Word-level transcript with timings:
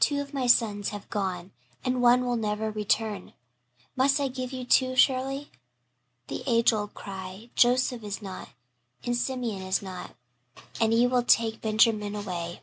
"Two 0.00 0.20
of 0.20 0.34
my 0.34 0.48
sons 0.48 0.88
have 0.88 1.08
gone 1.10 1.52
and 1.84 2.02
one 2.02 2.24
will 2.24 2.34
never 2.34 2.72
return. 2.72 3.34
Must 3.94 4.18
I 4.18 4.26
give 4.26 4.52
you 4.52 4.64
too, 4.64 4.96
Shirley?" 4.96 5.52
The 6.26 6.42
age 6.44 6.72
old 6.72 6.92
cry 6.92 7.50
"Joseph 7.54 8.02
is 8.02 8.20
not 8.20 8.48
and 9.04 9.16
Simeon 9.16 9.62
is 9.62 9.80
not; 9.80 10.16
and 10.80 10.92
ye 10.92 11.06
will 11.06 11.22
take 11.22 11.60
Benjamin 11.60 12.16
away." 12.16 12.62